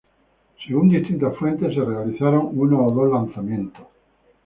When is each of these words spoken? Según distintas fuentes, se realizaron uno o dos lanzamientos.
Según 0.65 0.89
distintas 0.89 1.37
fuentes, 1.37 1.75
se 1.75 1.81
realizaron 1.85 2.49
uno 2.53 2.87
o 2.87 2.91
dos 2.91 3.13
lanzamientos. 3.13 3.85